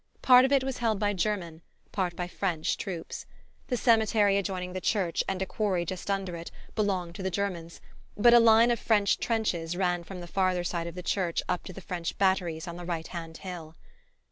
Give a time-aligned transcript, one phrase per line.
[0.23, 3.27] Part of it was held by German, part by French troops.
[3.67, 7.79] The cemetery adjoining the church, and a quarry just under it, belonged to the Germans;
[8.17, 11.63] but a line of French trenches ran from the farther side of the church up
[11.65, 13.75] to the French batteries on the right hand hill.